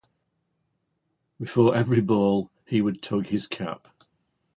Before 1.39 1.75
every 1.75 2.01
ball 2.01 2.49
he 2.65 2.81
would 2.81 3.03
tug 3.03 3.27
his 3.27 3.45
cap. 3.45 3.87